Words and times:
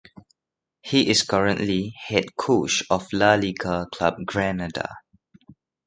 He 0.81 1.11
is 1.11 1.21
currently 1.21 1.93
head 2.07 2.35
coach 2.35 2.83
of 2.89 3.13
La 3.13 3.35
Liga 3.35 3.85
club 3.93 4.15
Granada. 4.25 4.93